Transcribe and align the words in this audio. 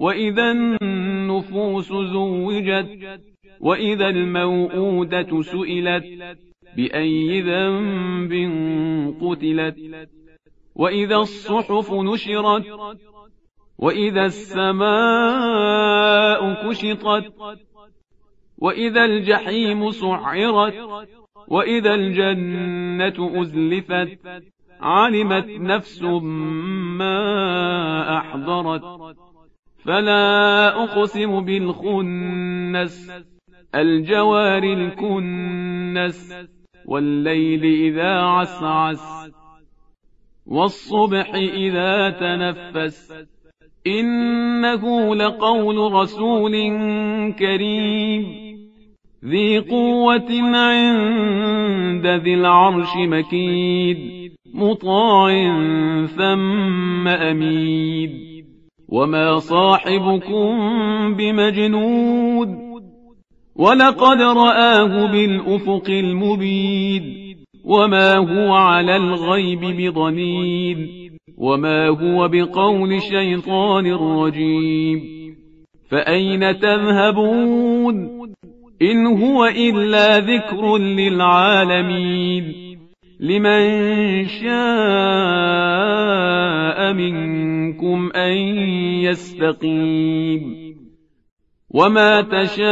وإذا 0.00 0.50
النفوس 0.50 1.88
زوجت 1.88 3.20
وإذا 3.60 4.08
الموءودة 4.08 5.42
سئلت 5.42 6.04
بأي 6.76 7.40
ذنب 7.40 8.32
قتلت 9.20 9.76
وإذا 10.74 11.16
الصحف 11.16 11.92
نشرت 11.92 12.64
وإذا 13.78 14.24
السماء 14.24 15.62
كشطت 16.68 17.32
وإذا 18.58 19.04
الجحيم 19.04 19.90
سعرت 19.90 20.74
وإذا 21.48 21.94
الجنة 21.94 23.42
أزلفت 23.42 24.18
علمت 24.80 25.46
نفس 25.48 26.02
ما 26.98 28.18
أحضرت 28.18 28.82
فلا 29.84 30.68
أقسم 30.84 31.40
بالخنس 31.40 33.12
الجوار 33.74 34.62
الكنس 34.62 36.34
والليل 36.86 37.64
إذا 37.64 38.12
عسعس 38.20 39.30
والصبح 40.46 41.34
إذا 41.34 42.10
تنفس. 42.10 43.12
إنه 43.86 45.14
لقول 45.14 45.92
رسول 45.92 46.52
كريم 47.32 48.24
ذي 49.24 49.58
قوة 49.58 50.56
عند 50.56 52.06
ذي 52.06 52.34
العرش 52.34 52.96
مكيد 52.96 54.32
مطاع 54.54 55.28
ثم 56.06 57.08
أميد. 57.08 58.31
وما 58.92 59.38
صاحبكم 59.38 60.56
بمجنود 61.16 62.48
ولقد 63.56 64.20
رآه 64.20 65.06
بالأفق 65.12 65.88
المبين 65.88 67.36
وما 67.64 68.16
هو 68.16 68.54
على 68.54 68.96
الغيب 68.96 69.60
بضنين 69.60 70.88
وما 71.38 71.88
هو 71.88 72.28
بقول 72.28 73.02
شيطان 73.02 73.92
رجيم 73.92 75.00
فأين 75.90 76.58
تذهبون 76.58 78.22
إن 78.82 79.06
هو 79.06 79.44
إلا 79.44 80.18
ذكر 80.18 80.76
للعالمين 80.78 82.44
لمن 83.20 84.24
شاء 84.26 84.52
منكم 86.92 87.51
أن 88.16 88.32
يستقيم 89.04 90.72
وما 91.70 92.20
تشاءون 92.20 92.64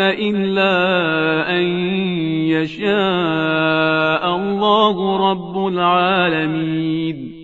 إلا 0.00 0.70
أن 1.50 1.62
يشاء 2.48 4.36
الله 4.36 5.16
رب 5.30 5.66
العالمين 5.68 7.37